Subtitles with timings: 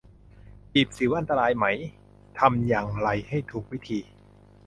[0.73, 1.65] บีบสิวอันตรายไหม
[2.39, 3.99] ทำอย่างไรให้ถูกวิธี